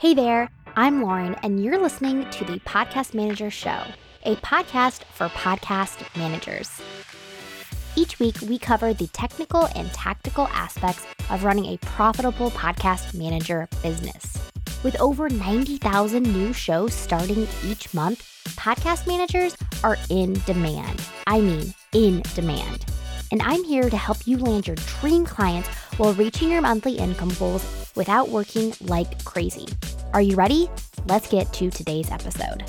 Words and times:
Hey 0.00 0.14
there, 0.14 0.48
I'm 0.76 1.02
Lauren, 1.02 1.34
and 1.42 1.62
you're 1.62 1.78
listening 1.78 2.24
to 2.30 2.44
the 2.46 2.58
Podcast 2.60 3.12
Manager 3.12 3.50
Show, 3.50 3.82
a 4.24 4.34
podcast 4.36 5.04
for 5.04 5.28
podcast 5.28 6.16
managers. 6.16 6.80
Each 7.96 8.18
week, 8.18 8.36
we 8.48 8.58
cover 8.58 8.94
the 8.94 9.08
technical 9.08 9.68
and 9.76 9.92
tactical 9.92 10.48
aspects 10.54 11.06
of 11.28 11.44
running 11.44 11.66
a 11.66 11.76
profitable 11.84 12.50
podcast 12.52 13.12
manager 13.12 13.68
business. 13.82 14.38
With 14.82 14.98
over 15.02 15.28
90,000 15.28 16.22
new 16.22 16.54
shows 16.54 16.94
starting 16.94 17.46
each 17.66 17.92
month, 17.92 18.20
podcast 18.56 19.06
managers 19.06 19.54
are 19.84 19.98
in 20.08 20.32
demand. 20.46 20.98
I 21.26 21.42
mean, 21.42 21.74
in 21.92 22.22
demand. 22.34 22.89
And 23.32 23.42
I'm 23.42 23.62
here 23.62 23.88
to 23.88 23.96
help 23.96 24.26
you 24.26 24.38
land 24.38 24.66
your 24.66 24.74
dream 24.76 25.24
clients 25.24 25.68
while 25.98 26.14
reaching 26.14 26.50
your 26.50 26.60
monthly 26.60 26.98
income 26.98 27.32
goals 27.38 27.92
without 27.94 28.28
working 28.28 28.74
like 28.80 29.24
crazy. 29.24 29.68
Are 30.12 30.20
you 30.20 30.34
ready? 30.34 30.68
Let's 31.06 31.28
get 31.28 31.52
to 31.54 31.70
today's 31.70 32.10
episode. 32.10 32.64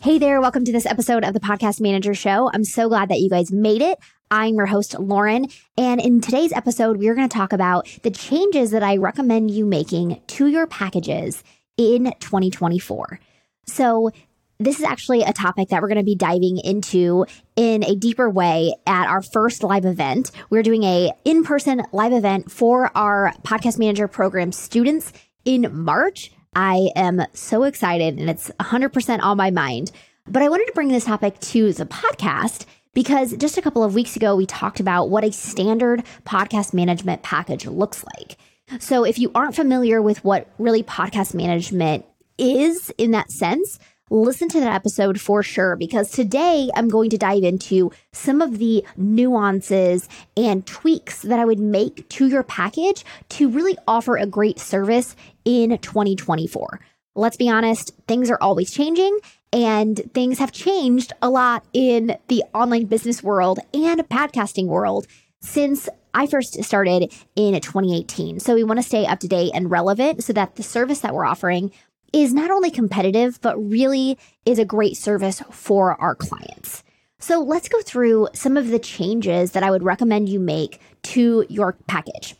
Hey 0.00 0.18
there, 0.18 0.40
welcome 0.40 0.64
to 0.66 0.70
this 0.70 0.86
episode 0.86 1.24
of 1.24 1.34
the 1.34 1.40
Podcast 1.40 1.80
Manager 1.80 2.14
Show. 2.14 2.48
I'm 2.54 2.62
so 2.62 2.88
glad 2.88 3.08
that 3.08 3.18
you 3.18 3.28
guys 3.28 3.50
made 3.50 3.82
it. 3.82 3.98
I'm 4.30 4.54
your 4.54 4.66
host, 4.66 4.96
Lauren. 5.00 5.48
And 5.76 6.00
in 6.00 6.20
today's 6.20 6.52
episode, 6.52 6.98
we're 6.98 7.16
going 7.16 7.28
to 7.28 7.36
talk 7.36 7.52
about 7.52 7.88
the 8.02 8.10
changes 8.10 8.70
that 8.70 8.84
I 8.84 8.98
recommend 8.98 9.50
you 9.50 9.66
making 9.66 10.20
to 10.28 10.46
your 10.46 10.68
packages 10.68 11.42
in 11.76 12.12
2024. 12.20 13.18
So, 13.66 14.10
this 14.58 14.78
is 14.78 14.84
actually 14.84 15.22
a 15.22 15.32
topic 15.32 15.68
that 15.68 15.82
we're 15.82 15.88
going 15.88 15.98
to 15.98 16.04
be 16.04 16.14
diving 16.14 16.58
into 16.58 17.26
in 17.56 17.84
a 17.84 17.96
deeper 17.96 18.30
way 18.30 18.74
at 18.86 19.08
our 19.08 19.22
first 19.22 19.62
live 19.62 19.84
event. 19.84 20.30
We're 20.50 20.62
doing 20.62 20.84
a 20.84 21.12
in-person 21.24 21.82
live 21.92 22.12
event 22.12 22.50
for 22.50 22.90
our 22.96 23.32
podcast 23.42 23.78
manager 23.78 24.08
program 24.08 24.52
students 24.52 25.12
in 25.44 25.68
March. 25.72 26.32
I 26.54 26.90
am 26.94 27.22
so 27.32 27.64
excited 27.64 28.18
and 28.18 28.30
it's 28.30 28.50
100% 28.60 29.22
on 29.22 29.36
my 29.36 29.50
mind. 29.50 29.90
But 30.26 30.42
I 30.42 30.48
wanted 30.48 30.66
to 30.66 30.72
bring 30.72 30.88
this 30.88 31.04
topic 31.04 31.38
to 31.40 31.72
the 31.72 31.84
podcast 31.84 32.64
because 32.94 33.36
just 33.36 33.58
a 33.58 33.62
couple 33.62 33.82
of 33.82 33.94
weeks 33.94 34.16
ago, 34.16 34.36
we 34.36 34.46
talked 34.46 34.80
about 34.80 35.10
what 35.10 35.24
a 35.24 35.32
standard 35.32 36.04
podcast 36.24 36.72
management 36.72 37.22
package 37.22 37.66
looks 37.66 38.04
like. 38.04 38.38
So 38.80 39.04
if 39.04 39.18
you 39.18 39.30
aren't 39.34 39.56
familiar 39.56 40.00
with 40.00 40.24
what 40.24 40.48
really 40.58 40.82
podcast 40.82 41.34
management 41.34 42.06
is 42.38 42.90
in 42.96 43.10
that 43.10 43.30
sense, 43.30 43.78
listen 44.10 44.48
to 44.48 44.60
that 44.60 44.74
episode 44.74 45.20
for 45.20 45.42
sure 45.42 45.76
because 45.76 46.10
today 46.10 46.70
I'm 46.74 46.88
going 46.88 47.10
to 47.10 47.18
dive 47.18 47.42
into 47.42 47.90
some 48.12 48.40
of 48.40 48.58
the 48.58 48.84
nuances 48.96 50.08
and 50.36 50.66
tweaks 50.66 51.22
that 51.22 51.38
I 51.38 51.44
would 51.44 51.58
make 51.58 52.08
to 52.10 52.28
your 52.28 52.42
package 52.42 53.04
to 53.30 53.48
really 53.48 53.76
offer 53.88 54.16
a 54.16 54.26
great 54.26 54.58
service 54.58 55.16
in 55.44 55.78
2024. 55.78 56.80
Let's 57.16 57.36
be 57.36 57.48
honest, 57.48 57.92
things 58.06 58.30
are 58.30 58.38
always 58.40 58.72
changing 58.72 59.18
and 59.52 60.00
things 60.12 60.38
have 60.38 60.52
changed 60.52 61.12
a 61.22 61.30
lot 61.30 61.64
in 61.72 62.18
the 62.28 62.42
online 62.52 62.86
business 62.86 63.22
world 63.22 63.60
and 63.72 64.00
podcasting 64.08 64.66
world 64.66 65.06
since 65.40 65.88
I 66.12 66.26
first 66.26 66.62
started 66.64 67.12
in 67.36 67.60
2018. 67.60 68.40
So 68.40 68.54
we 68.54 68.64
want 68.64 68.78
to 68.78 68.86
stay 68.86 69.06
up 69.06 69.20
to 69.20 69.28
date 69.28 69.52
and 69.54 69.70
relevant 69.70 70.24
so 70.24 70.32
that 70.32 70.56
the 70.56 70.62
service 70.62 71.00
that 71.00 71.14
we're 71.14 71.24
offering 71.24 71.72
is 72.14 72.32
not 72.32 72.52
only 72.52 72.70
competitive, 72.70 73.40
but 73.40 73.58
really 73.58 74.16
is 74.46 74.60
a 74.60 74.64
great 74.64 74.96
service 74.96 75.42
for 75.50 76.00
our 76.00 76.14
clients. 76.14 76.84
So 77.18 77.40
let's 77.40 77.68
go 77.68 77.80
through 77.82 78.28
some 78.34 78.56
of 78.56 78.68
the 78.68 78.78
changes 78.78 79.50
that 79.50 79.64
I 79.64 79.70
would 79.72 79.82
recommend 79.82 80.28
you 80.28 80.38
make 80.38 80.80
to 81.02 81.44
your 81.48 81.76
package. 81.88 82.36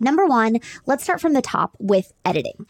Number 0.00 0.24
one, 0.24 0.60
let's 0.86 1.04
start 1.04 1.20
from 1.20 1.34
the 1.34 1.42
top 1.42 1.76
with 1.78 2.12
editing. 2.24 2.64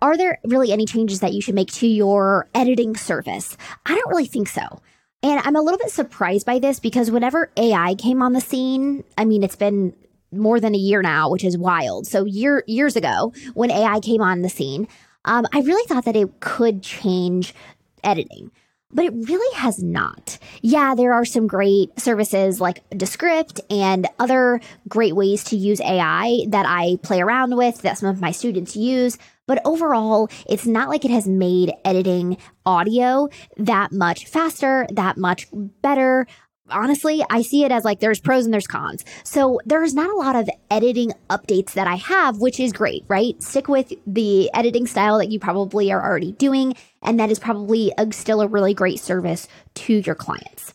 Are 0.00 0.16
there 0.16 0.38
really 0.44 0.70
any 0.70 0.86
changes 0.86 1.18
that 1.20 1.32
you 1.32 1.40
should 1.40 1.56
make 1.56 1.72
to 1.72 1.88
your 1.88 2.48
editing 2.54 2.94
service? 2.94 3.56
I 3.84 3.96
don't 3.96 4.08
really 4.08 4.26
think 4.26 4.46
so. 4.46 4.80
And 5.24 5.40
I'm 5.44 5.56
a 5.56 5.62
little 5.62 5.78
bit 5.78 5.90
surprised 5.90 6.46
by 6.46 6.60
this 6.60 6.78
because 6.78 7.10
whenever 7.10 7.50
AI 7.56 7.96
came 7.96 8.22
on 8.22 8.32
the 8.32 8.40
scene, 8.40 9.02
I 9.18 9.24
mean, 9.24 9.42
it's 9.42 9.56
been 9.56 9.92
more 10.30 10.60
than 10.60 10.74
a 10.74 10.78
year 10.78 11.02
now, 11.02 11.30
which 11.30 11.44
is 11.44 11.58
wild. 11.58 12.06
So 12.06 12.24
year 12.24 12.62
years 12.66 12.94
ago, 12.94 13.32
when 13.54 13.70
AI 13.70 13.98
came 14.00 14.20
on 14.20 14.42
the 14.42 14.48
scene, 14.48 14.86
um, 15.26 15.46
I 15.52 15.60
really 15.60 15.86
thought 15.86 16.06
that 16.06 16.16
it 16.16 16.40
could 16.40 16.82
change 16.82 17.54
editing 18.02 18.50
but 18.92 19.04
it 19.04 19.12
really 19.14 19.56
has 19.56 19.82
not. 19.82 20.38
Yeah, 20.62 20.94
there 20.94 21.12
are 21.12 21.24
some 21.24 21.46
great 21.46 21.98
services 22.00 22.60
like 22.60 22.82
Descript 22.90 23.60
and 23.68 24.06
other 24.18 24.60
great 24.88 25.16
ways 25.16 25.44
to 25.44 25.56
use 25.56 25.80
AI 25.80 26.46
that 26.48 26.66
I 26.66 26.96
play 27.02 27.20
around 27.20 27.56
with, 27.56 27.82
that 27.82 27.98
some 27.98 28.08
of 28.08 28.20
my 28.20 28.30
students 28.30 28.76
use. 28.76 29.18
But 29.46 29.60
overall, 29.64 30.28
it's 30.48 30.66
not 30.66 30.88
like 30.88 31.04
it 31.04 31.10
has 31.10 31.28
made 31.28 31.72
editing 31.84 32.36
audio 32.64 33.28
that 33.56 33.92
much 33.92 34.26
faster, 34.26 34.86
that 34.92 35.16
much 35.16 35.46
better 35.52 36.26
honestly, 36.70 37.24
I 37.30 37.42
see 37.42 37.64
it 37.64 37.72
as 37.72 37.84
like 37.84 38.00
there's 38.00 38.20
pros 38.20 38.44
and 38.44 38.52
there's 38.52 38.66
cons. 38.66 39.04
So 39.24 39.60
there's 39.64 39.94
not 39.94 40.10
a 40.10 40.16
lot 40.16 40.36
of 40.36 40.48
editing 40.70 41.12
updates 41.30 41.72
that 41.74 41.86
I 41.86 41.96
have, 41.96 42.38
which 42.38 42.60
is 42.60 42.72
great, 42.72 43.04
right? 43.08 43.40
Stick 43.42 43.68
with 43.68 43.92
the 44.06 44.50
editing 44.54 44.86
style 44.86 45.18
that 45.18 45.30
you 45.30 45.38
probably 45.38 45.92
are 45.92 46.02
already 46.02 46.32
doing. 46.32 46.74
And 47.02 47.20
that 47.20 47.30
is 47.30 47.38
probably 47.38 47.92
a, 47.98 48.12
still 48.12 48.40
a 48.40 48.48
really 48.48 48.74
great 48.74 49.00
service 49.00 49.48
to 49.74 49.94
your 49.94 50.14
clients. 50.14 50.74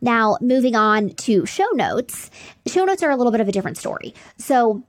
Now, 0.00 0.36
moving 0.40 0.76
on 0.76 1.10
to 1.10 1.46
show 1.46 1.68
notes, 1.72 2.30
show 2.66 2.84
notes 2.84 3.02
are 3.02 3.10
a 3.10 3.16
little 3.16 3.32
bit 3.32 3.40
of 3.40 3.48
a 3.48 3.52
different 3.52 3.78
story. 3.78 4.14
So, 4.38 4.84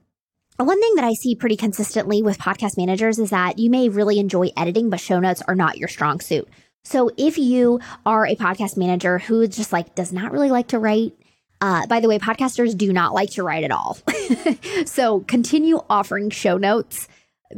one 0.58 0.80
thing 0.80 0.96
that 0.96 1.04
I 1.04 1.12
see 1.12 1.36
pretty 1.36 1.56
consistently 1.56 2.20
with 2.20 2.38
podcast 2.38 2.76
managers 2.76 3.20
is 3.20 3.30
that 3.30 3.60
you 3.60 3.70
may 3.70 3.88
really 3.88 4.18
enjoy 4.18 4.50
editing, 4.56 4.90
but 4.90 4.98
show 4.98 5.20
notes 5.20 5.40
are 5.46 5.54
not 5.54 5.78
your 5.78 5.88
strong 5.88 6.18
suit. 6.18 6.48
So 6.88 7.10
if 7.18 7.36
you 7.36 7.80
are 8.06 8.26
a 8.26 8.34
podcast 8.34 8.78
manager 8.78 9.18
who 9.18 9.46
just 9.46 9.74
like 9.74 9.94
does 9.94 10.10
not 10.10 10.32
really 10.32 10.50
like 10.50 10.68
to 10.68 10.78
write, 10.78 11.12
uh, 11.60 11.86
by 11.86 12.00
the 12.00 12.08
way, 12.08 12.18
podcasters 12.18 12.74
do 12.74 12.94
not 12.94 13.12
like 13.12 13.28
to 13.32 13.42
write 13.42 13.62
at 13.62 13.70
all. 13.70 13.98
so 14.86 15.20
continue 15.20 15.82
offering 15.90 16.30
show 16.30 16.56
notes 16.56 17.06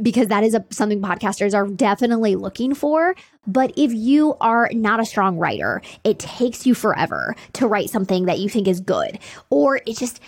because 0.01 0.27
that 0.27 0.43
is 0.43 0.53
a, 0.53 0.65
something 0.69 1.01
podcasters 1.01 1.53
are 1.53 1.65
definitely 1.65 2.35
looking 2.35 2.75
for. 2.75 3.15
But 3.47 3.71
if 3.77 3.93
you 3.93 4.35
are 4.41 4.69
not 4.73 4.99
a 4.99 5.05
strong 5.05 5.37
writer, 5.37 5.81
it 6.03 6.19
takes 6.19 6.65
you 6.65 6.75
forever 6.75 7.33
to 7.53 7.67
write 7.67 7.89
something 7.89 8.25
that 8.25 8.39
you 8.39 8.49
think 8.49 8.67
is 8.67 8.81
good, 8.81 9.17
or 9.49 9.77
it 9.77 9.97
just, 9.97 10.19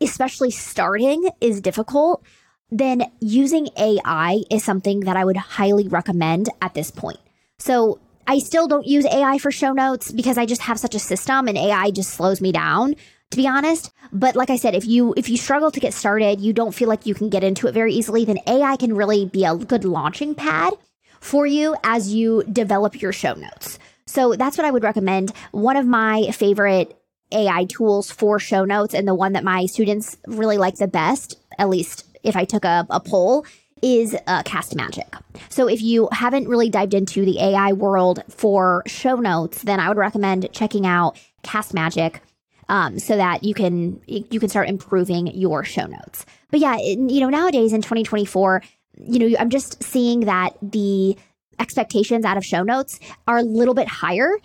especially 0.00 0.50
starting, 0.50 1.30
is 1.40 1.60
difficult. 1.60 2.24
Then 2.68 3.12
using 3.20 3.68
AI 3.78 4.42
is 4.50 4.64
something 4.64 5.00
that 5.00 5.16
I 5.16 5.24
would 5.24 5.36
highly 5.36 5.86
recommend 5.86 6.48
at 6.60 6.74
this 6.74 6.90
point. 6.90 7.20
So 7.60 8.00
I 8.26 8.38
still 8.38 8.68
don't 8.68 8.86
use 8.86 9.06
AI 9.06 9.38
for 9.38 9.50
show 9.50 9.72
notes 9.72 10.12
because 10.12 10.38
I 10.38 10.46
just 10.46 10.62
have 10.62 10.78
such 10.78 10.94
a 10.94 11.00
system 11.00 11.48
and 11.48 11.58
AI 11.58 11.90
just 11.90 12.10
slows 12.10 12.40
me 12.40 12.52
down 12.52 12.94
to 13.30 13.36
be 13.36 13.46
honest. 13.46 13.92
But 14.12 14.34
like 14.34 14.50
i 14.50 14.56
said 14.56 14.74
if 14.74 14.84
you 14.86 15.14
if 15.16 15.28
you 15.28 15.36
struggle 15.36 15.70
to 15.70 15.80
get 15.80 15.94
started 15.94 16.40
you 16.40 16.52
don't 16.52 16.74
feel 16.74 16.88
like 16.88 17.06
you 17.06 17.14
can 17.14 17.28
get 17.28 17.44
into 17.44 17.68
it 17.68 17.72
very 17.72 17.92
easily 17.92 18.24
then 18.24 18.38
ai 18.46 18.76
can 18.76 18.96
really 18.96 19.24
be 19.24 19.44
a 19.44 19.54
good 19.54 19.84
launching 19.84 20.34
pad 20.34 20.74
for 21.20 21.46
you 21.46 21.76
as 21.84 22.12
you 22.12 22.42
develop 22.50 23.00
your 23.00 23.12
show 23.12 23.34
notes. 23.34 23.78
So 24.06 24.34
that's 24.34 24.58
what 24.58 24.64
i 24.64 24.70
would 24.70 24.82
recommend. 24.82 25.32
One 25.52 25.76
of 25.76 25.86
my 25.86 26.30
favorite 26.32 26.96
ai 27.32 27.66
tools 27.66 28.10
for 28.10 28.40
show 28.40 28.64
notes 28.64 28.94
and 28.94 29.06
the 29.06 29.14
one 29.14 29.34
that 29.34 29.44
my 29.44 29.66
students 29.66 30.16
really 30.26 30.58
like 30.58 30.76
the 30.76 30.88
best 30.88 31.38
at 31.58 31.68
least 31.68 32.04
if 32.24 32.34
i 32.34 32.44
took 32.44 32.64
a, 32.64 32.84
a 32.90 32.98
poll 32.98 33.46
is 33.82 34.16
uh, 34.26 34.42
Castmagic. 34.42 35.20
So 35.48 35.68
if 35.68 35.82
you 35.82 36.08
haven't 36.12 36.48
really 36.48 36.70
dived 36.70 36.94
into 36.94 37.24
the 37.24 37.40
AI 37.40 37.72
world 37.72 38.22
for 38.28 38.82
show 38.86 39.16
notes, 39.16 39.62
then 39.62 39.80
I 39.80 39.88
would 39.88 39.96
recommend 39.96 40.48
checking 40.52 40.86
out 40.86 41.18
Castmagic. 41.42 42.20
Um, 42.68 43.00
so 43.00 43.16
that 43.16 43.42
you 43.42 43.52
can 43.52 44.00
you 44.06 44.38
can 44.38 44.48
start 44.48 44.68
improving 44.68 45.26
your 45.26 45.64
show 45.64 45.86
notes. 45.86 46.24
But 46.52 46.60
yeah, 46.60 46.76
you 46.78 47.18
know 47.18 47.28
nowadays 47.28 47.72
in 47.72 47.82
2024, 47.82 48.62
you 48.96 49.18
know 49.18 49.36
I'm 49.40 49.50
just 49.50 49.82
seeing 49.82 50.20
that 50.20 50.50
the 50.62 51.16
expectations 51.58 52.24
out 52.24 52.36
of 52.36 52.44
show 52.44 52.62
notes 52.62 53.00
are 53.26 53.38
a 53.38 53.42
little 53.42 53.74
bit 53.74 53.88
higher 53.88 54.38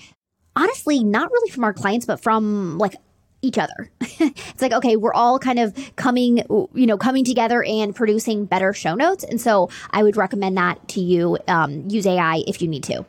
honestly 0.56 1.04
not 1.04 1.32
really 1.32 1.50
from 1.50 1.64
our 1.64 1.74
clients 1.74 2.06
but 2.06 2.22
from 2.22 2.78
like 2.78 2.96
each 3.46 3.58
other. 3.58 3.90
it's 4.02 4.62
like, 4.62 4.74
okay, 4.74 4.96
we're 4.96 5.14
all 5.14 5.40
kind 5.40 5.60
of 5.60 5.74
coming, 5.96 6.38
you 6.74 6.86
know, 6.86 6.98
coming 6.98 7.24
together 7.24 7.64
and 7.64 7.96
producing 7.96 8.46
better 8.46 8.74
show 8.74 8.96
notes. 8.96 9.24
And 9.24 9.40
so 9.40 9.70
I 9.92 10.04
would 10.04 10.18
recommend 10.18 10.58
that 10.58 10.88
to 10.90 11.02
you. 11.02 11.38
Um, 11.48 11.88
use 11.90 12.06
AI 12.06 12.44
if 12.48 12.62
you 12.62 12.68
need 12.68 12.84
to. 12.84 13.06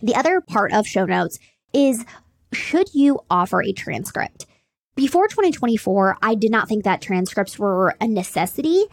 The 0.00 0.14
other 0.14 0.40
part 0.40 0.72
of 0.72 0.86
show 0.86 1.04
notes 1.04 1.38
is 1.72 2.04
should 2.52 2.94
you 2.94 3.20
offer 3.30 3.62
a 3.62 3.72
transcript? 3.72 4.46
Before 4.94 5.28
2024, 5.28 6.18
I 6.22 6.34
did 6.34 6.50
not 6.50 6.68
think 6.68 6.84
that 6.84 7.02
transcripts 7.02 7.58
were 7.58 7.94
a 8.00 8.06
necessity 8.06 8.84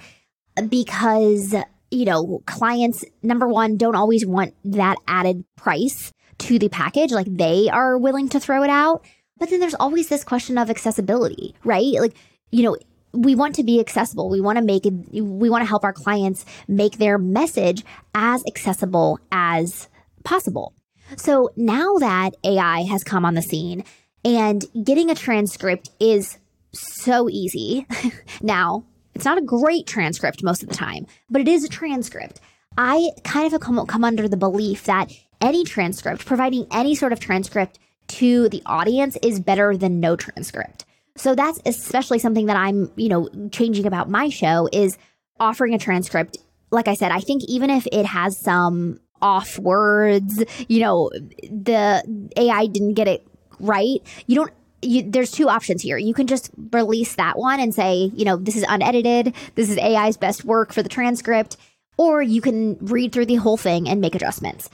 because, 0.67 1.55
you 1.91 2.05
know, 2.05 2.41
clients, 2.45 3.05
number 3.21 3.47
one, 3.47 3.77
don't 3.77 3.95
always 3.95 4.25
want 4.25 4.53
that 4.65 4.97
added 5.07 5.45
price 5.55 6.11
to 6.39 6.59
the 6.59 6.67
package. 6.67 7.11
Like 7.11 7.27
they 7.29 7.69
are 7.69 7.97
willing 7.97 8.29
to 8.29 8.39
throw 8.39 8.63
it 8.63 8.69
out. 8.69 9.05
But 9.43 9.49
then 9.49 9.59
there's 9.59 9.75
always 9.75 10.07
this 10.07 10.23
question 10.23 10.57
of 10.57 10.69
accessibility, 10.69 11.53
right? 11.65 11.95
Like, 11.99 12.15
you 12.51 12.63
know, 12.63 12.77
we 13.11 13.35
want 13.35 13.55
to 13.55 13.63
be 13.65 13.77
accessible. 13.81 14.29
We 14.29 14.39
want 14.39 14.57
to 14.57 14.63
make 14.63 14.85
it, 14.85 14.93
we 15.11 15.49
want 15.49 15.63
to 15.63 15.67
help 15.67 15.83
our 15.83 15.91
clients 15.91 16.45
make 16.69 16.97
their 16.97 17.17
message 17.17 17.83
as 18.15 18.41
accessible 18.47 19.19
as 19.33 19.89
possible. 20.23 20.73
So 21.17 21.49
now 21.57 21.95
that 21.95 22.37
AI 22.45 22.83
has 22.83 23.03
come 23.03 23.25
on 23.25 23.33
the 23.33 23.41
scene 23.41 23.83
and 24.23 24.65
getting 24.81 25.09
a 25.09 25.15
transcript 25.15 25.89
is 25.99 26.37
so 26.71 27.27
easy. 27.29 27.85
now, 28.41 28.85
it's 29.13 29.25
not 29.25 29.37
a 29.37 29.41
great 29.41 29.87
transcript 29.87 30.41
most 30.41 30.63
of 30.63 30.69
the 30.69 30.75
time, 30.75 31.05
but 31.29 31.41
it 31.41 31.49
is 31.49 31.65
a 31.65 31.69
transcript. 31.69 32.39
I 32.77 33.09
kind 33.25 33.53
of 33.53 33.59
come, 33.59 33.85
come 33.87 34.05
under 34.05 34.29
the 34.29 34.37
belief 34.37 34.85
that 34.85 35.11
any 35.41 35.65
transcript, 35.65 36.25
providing 36.25 36.65
any 36.71 36.95
sort 36.95 37.11
of 37.11 37.19
transcript 37.19 37.77
to 38.13 38.49
the 38.49 38.61
audience 38.65 39.17
is 39.21 39.39
better 39.39 39.75
than 39.75 39.99
no 39.99 40.15
transcript. 40.15 40.85
So 41.15 41.35
that's 41.35 41.59
especially 41.65 42.19
something 42.19 42.47
that 42.47 42.57
I'm, 42.57 42.91
you 42.95 43.09
know, 43.09 43.29
changing 43.51 43.85
about 43.85 44.09
my 44.09 44.29
show 44.29 44.67
is 44.71 44.97
offering 45.39 45.73
a 45.73 45.79
transcript. 45.79 46.37
Like 46.71 46.87
I 46.87 46.95
said, 46.95 47.11
I 47.11 47.19
think 47.19 47.43
even 47.47 47.69
if 47.69 47.87
it 47.91 48.05
has 48.05 48.37
some 48.37 48.99
off 49.21 49.59
words, 49.59 50.43
you 50.67 50.79
know, 50.81 51.11
the 51.43 52.29
AI 52.35 52.65
didn't 52.67 52.95
get 52.95 53.07
it 53.07 53.25
right, 53.59 53.99
you 54.25 54.35
don't 54.35 54.51
you, 54.81 55.09
there's 55.09 55.31
two 55.31 55.49
options 55.49 55.81
here. 55.81 55.97
You 55.97 56.13
can 56.13 56.27
just 56.27 56.51
release 56.71 57.15
that 57.15 57.37
one 57.37 57.59
and 57.59 57.73
say, 57.73 58.11
you 58.13 58.25
know, 58.25 58.35
this 58.35 58.57
is 58.57 58.65
unedited. 58.67 59.33
This 59.55 59.69
is 59.69 59.77
AI's 59.77 60.17
best 60.17 60.43
work 60.43 60.73
for 60.73 60.83
the 60.83 60.89
transcript. 60.89 61.57
Or 61.97 62.21
you 62.21 62.41
can 62.41 62.77
read 62.81 63.13
through 63.13 63.27
the 63.27 63.35
whole 63.35 63.55
thing 63.55 63.87
and 63.87 64.01
make 64.01 64.15
adjustments. 64.15 64.69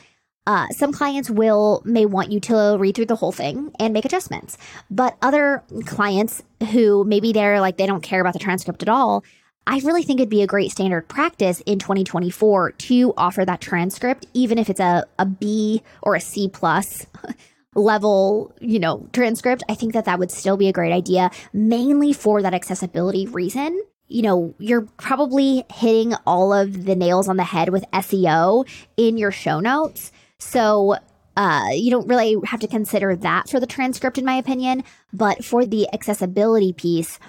Uh, 0.50 0.66
some 0.70 0.92
clients 0.92 1.30
will 1.30 1.80
may 1.86 2.08
want 2.08 2.32
you 2.32 2.40
to 2.40 2.76
read 2.80 2.96
through 2.96 3.06
the 3.06 3.16
whole 3.16 3.32
thing 3.32 3.72
and 3.78 3.94
make 3.94 4.04
adjustments, 4.04 4.58
but 4.90 5.16
other 5.22 5.64
clients 5.86 6.42
who 6.72 7.04
maybe 7.04 7.32
they're 7.32 7.62
like 7.62 7.78
they 7.78 7.86
don't 7.86 8.02
care 8.02 8.20
about 8.20 8.34
the 8.34 8.40
transcript 8.40 8.82
at 8.82 8.90
all. 8.90 9.24
I 9.68 9.78
really 9.84 10.02
think 10.02 10.20
it'd 10.20 10.28
be 10.28 10.42
a 10.42 10.48
great 10.48 10.72
standard 10.72 11.08
practice 11.08 11.62
in 11.68 11.78
2024 11.78 12.72
to 12.72 13.14
offer 13.16 13.46
that 13.46 13.62
transcript, 13.62 14.26
even 14.34 14.58
if 14.58 14.72
it's 14.72 14.80
a, 14.80 15.06
a 15.20 15.26
B 15.28 15.84
or 16.02 16.16
a 16.16 16.20
C 16.20 16.50
plus 16.50 17.06
level, 17.76 18.52
you 18.60 18.80
know, 18.80 19.08
transcript. 19.14 19.62
I 19.70 19.76
think 19.76 19.94
that 19.94 20.06
that 20.06 20.18
would 20.18 20.32
still 20.32 20.58
be 20.58 20.68
a 20.68 20.74
great 20.74 20.94
idea, 20.94 21.30
mainly 21.54 22.12
for 22.12 22.42
that 22.42 22.56
accessibility 22.56 23.28
reason 23.28 23.80
you 24.12 24.24
know, 24.24 24.56
you're 24.58 24.88
probably 24.98 25.64
hitting 25.72 26.16
all 26.26 26.52
of 26.52 26.86
the 26.86 26.96
nails 26.96 27.28
on 27.28 27.38
the 27.38 27.44
head 27.44 27.70
with 27.70 27.86
SEO 27.94 28.68
in 28.98 29.20
your 29.20 29.30
show 29.30 29.60
notes. 29.60 30.12
So 30.40 30.96
uh, 31.38 31.70
you 31.72 31.92
don't 31.92 32.08
really 32.08 32.38
have 32.46 32.60
to 32.62 32.68
consider 32.68 33.16
that 33.16 33.50
for 33.50 33.60
the 33.60 33.68
transcript, 33.68 34.18
in 34.18 34.26
my 34.26 34.36
opinion. 34.36 34.84
But 35.14 35.44
for 35.46 35.66
the 35.66 35.88
accessibility 35.94 36.74
piece, 36.74 37.20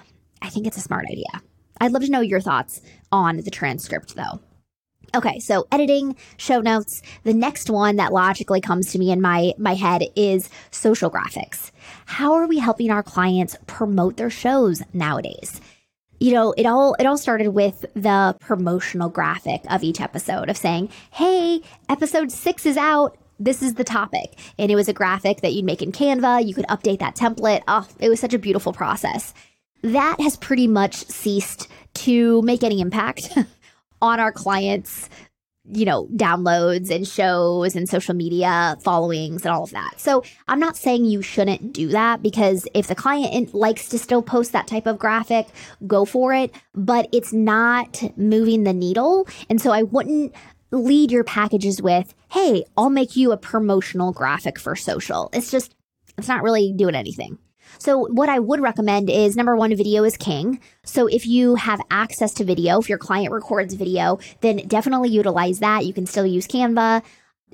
I 0.42 0.48
think 0.48 0.66
it's 0.66 0.76
a 0.76 0.80
smart 0.80 1.06
idea. 1.10 1.42
I'd 1.80 1.92
love 1.92 2.04
to 2.04 2.10
know 2.10 2.20
your 2.20 2.40
thoughts 2.40 2.80
on 3.12 3.38
the 3.38 3.50
transcript, 3.50 4.16
though. 4.16 4.40
Okay, 5.14 5.40
so 5.40 5.66
editing, 5.72 6.14
show 6.36 6.60
notes. 6.60 7.02
The 7.24 7.34
next 7.34 7.68
one 7.68 7.96
that 7.96 8.12
logically 8.12 8.60
comes 8.60 8.92
to 8.92 8.98
me 8.98 9.10
in 9.10 9.20
my 9.20 9.54
my 9.58 9.74
head 9.74 10.04
is 10.14 10.48
social 10.70 11.10
graphics. 11.10 11.72
How 12.06 12.34
are 12.34 12.46
we 12.46 12.58
helping 12.58 12.92
our 12.92 13.02
clients 13.02 13.56
promote 13.66 14.16
their 14.16 14.30
shows 14.30 14.82
nowadays? 14.92 15.60
You 16.20 16.32
know, 16.32 16.52
it 16.56 16.66
all 16.66 16.94
it 17.00 17.06
all 17.06 17.16
started 17.16 17.48
with 17.48 17.86
the 17.94 18.36
promotional 18.40 19.08
graphic 19.08 19.62
of 19.70 19.82
each 19.82 20.00
episode 20.00 20.50
of 20.50 20.56
saying, 20.56 20.90
"Hey, 21.10 21.62
episode 21.88 22.30
6 22.30 22.66
is 22.66 22.76
out. 22.76 23.16
This 23.38 23.62
is 23.62 23.74
the 23.74 23.84
topic." 23.84 24.38
And 24.58 24.70
it 24.70 24.76
was 24.76 24.88
a 24.88 24.92
graphic 24.92 25.40
that 25.40 25.54
you'd 25.54 25.64
make 25.64 25.80
in 25.80 25.92
Canva, 25.92 26.46
you 26.46 26.54
could 26.54 26.66
update 26.66 26.98
that 26.98 27.16
template. 27.16 27.62
Oh, 27.66 27.88
it 27.98 28.10
was 28.10 28.20
such 28.20 28.34
a 28.34 28.38
beautiful 28.38 28.74
process. 28.74 29.32
That 29.82 30.20
has 30.20 30.36
pretty 30.36 30.68
much 30.68 30.94
ceased 30.94 31.68
to 31.94 32.42
make 32.42 32.62
any 32.62 32.82
impact 32.82 33.36
on 34.02 34.20
our 34.20 34.30
clients 34.30 35.08
you 35.64 35.84
know, 35.84 36.06
downloads 36.16 36.90
and 36.90 37.06
shows 37.06 37.76
and 37.76 37.88
social 37.88 38.14
media 38.14 38.76
followings 38.82 39.44
and 39.44 39.54
all 39.54 39.64
of 39.64 39.70
that. 39.70 39.92
So 39.98 40.24
I'm 40.48 40.58
not 40.58 40.76
saying 40.76 41.04
you 41.04 41.22
shouldn't 41.22 41.72
do 41.72 41.88
that 41.88 42.22
because 42.22 42.66
if 42.74 42.86
the 42.86 42.94
client 42.94 43.54
likes 43.54 43.88
to 43.90 43.98
still 43.98 44.22
post 44.22 44.52
that 44.52 44.66
type 44.66 44.86
of 44.86 44.98
graphic, 44.98 45.48
go 45.86 46.04
for 46.04 46.32
it, 46.34 46.52
but 46.74 47.08
it's 47.12 47.32
not 47.32 48.02
moving 48.16 48.64
the 48.64 48.72
needle. 48.72 49.28
And 49.48 49.60
so 49.60 49.70
I 49.70 49.82
wouldn't 49.82 50.34
lead 50.70 51.10
your 51.10 51.24
packages 51.24 51.82
with, 51.82 52.14
hey, 52.30 52.64
I'll 52.76 52.90
make 52.90 53.16
you 53.16 53.32
a 53.32 53.36
promotional 53.36 54.12
graphic 54.12 54.58
for 54.58 54.76
social. 54.76 55.30
It's 55.32 55.50
just, 55.50 55.74
it's 56.16 56.28
not 56.28 56.42
really 56.42 56.72
doing 56.72 56.94
anything. 56.94 57.38
So, 57.78 58.06
what 58.06 58.28
I 58.28 58.38
would 58.38 58.60
recommend 58.60 59.10
is 59.10 59.36
number 59.36 59.56
one, 59.56 59.74
video 59.76 60.04
is 60.04 60.16
king. 60.16 60.60
So, 60.84 61.06
if 61.06 61.26
you 61.26 61.54
have 61.54 61.80
access 61.90 62.34
to 62.34 62.44
video, 62.44 62.80
if 62.80 62.88
your 62.88 62.98
client 62.98 63.32
records 63.32 63.74
video, 63.74 64.18
then 64.40 64.58
definitely 64.66 65.10
utilize 65.10 65.60
that. 65.60 65.86
You 65.86 65.92
can 65.92 66.06
still 66.06 66.26
use 66.26 66.46
Canva. 66.46 67.02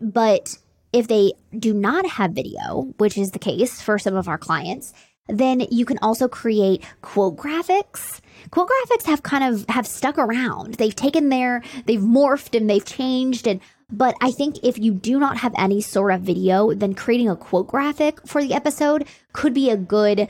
But 0.00 0.58
if 0.92 1.08
they 1.08 1.32
do 1.58 1.74
not 1.74 2.06
have 2.06 2.32
video, 2.32 2.94
which 2.98 3.18
is 3.18 3.30
the 3.30 3.38
case 3.38 3.80
for 3.80 3.98
some 3.98 4.14
of 4.14 4.28
our 4.28 4.38
clients, 4.38 4.92
then 5.28 5.60
you 5.70 5.84
can 5.84 5.98
also 6.02 6.28
create 6.28 6.84
quote 7.02 7.36
graphics. 7.36 8.20
Quote 8.50 8.68
graphics 8.68 9.06
have 9.06 9.22
kind 9.22 9.44
of 9.44 9.68
have 9.68 9.86
stuck 9.86 10.18
around. 10.18 10.74
They've 10.74 10.94
taken 10.94 11.28
their, 11.28 11.62
they've 11.86 12.00
morphed 12.00 12.56
and 12.56 12.70
they've 12.70 12.84
changed 12.84 13.46
and 13.46 13.60
but 13.90 14.16
I 14.20 14.30
think 14.32 14.56
if 14.62 14.78
you 14.78 14.92
do 14.92 15.18
not 15.18 15.38
have 15.38 15.54
any 15.56 15.80
sort 15.80 16.12
of 16.12 16.22
video, 16.22 16.72
then 16.72 16.94
creating 16.94 17.28
a 17.28 17.36
quote 17.36 17.68
graphic 17.68 18.26
for 18.26 18.42
the 18.42 18.54
episode 18.54 19.06
could 19.32 19.54
be 19.54 19.70
a 19.70 19.76
good, 19.76 20.28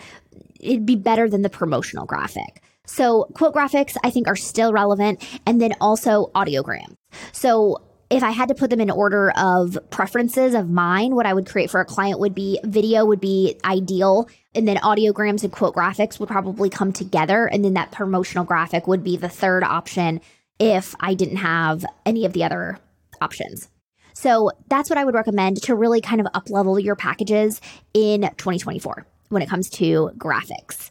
it'd 0.61 0.87
be 0.87 0.97
better 0.97 1.29
than 1.29 1.43
the 1.43 1.51
promotional 1.51 2.07
graphic. 2.07 2.63
So 2.87 3.25
quote 3.35 3.55
graphics, 3.55 3.97
I 4.05 4.11
think 4.11 4.29
are 4.29 4.37
still 4.37 4.73
relevant. 4.73 5.27
And 5.47 5.61
then 5.61 5.75
also 5.81 6.31
audiograms. 6.35 6.95
So 7.33 7.83
if 8.09 8.23
I 8.23 8.31
had 8.31 8.49
to 8.49 8.55
put 8.55 8.71
them 8.71 8.81
in 8.81 8.91
order 8.91 9.31
of 9.37 9.77
preferences 9.91 10.55
of 10.55 10.71
mine, 10.71 11.15
what 11.15 11.27
I 11.27 11.35
would 11.35 11.47
create 11.47 11.71
for 11.71 11.81
a 11.81 11.85
client 11.85 12.21
would 12.21 12.35
be 12.35 12.61
video 12.63 13.05
would 13.05 13.21
be 13.21 13.59
ideal. 13.65 14.29
And 14.55 14.69
then 14.69 14.77
audiograms 14.77 15.43
and 15.43 15.53
quote 15.53 15.75
graphics 15.75 16.21
would 16.21 16.29
probably 16.29 16.71
come 16.71 16.93
together. 16.93 17.47
And 17.47 17.65
then 17.65 17.75
that 17.75 17.91
promotional 17.91 18.45
graphic 18.45 18.87
would 18.87 19.03
be 19.03 19.17
the 19.17 19.29
third 19.29 19.65
option 19.65 20.21
if 20.59 20.95
I 21.01 21.15
didn't 21.15 21.37
have 21.39 21.85
any 22.05 22.25
of 22.25 22.33
the 22.33 22.45
other 22.45 22.79
options. 23.21 23.69
So 24.15 24.51
that's 24.69 24.89
what 24.89 24.99
I 24.99 25.05
would 25.05 25.15
recommend 25.15 25.63
to 25.65 25.75
really 25.75 26.01
kind 26.01 26.21
of 26.21 26.27
up 26.33 26.49
level 26.49 26.79
your 26.79 26.97
packages 26.97 27.61
in 27.93 28.23
2024 28.23 29.07
when 29.29 29.43
it 29.43 29.49
comes 29.49 29.69
to 29.71 30.11
graphics. 30.17 30.91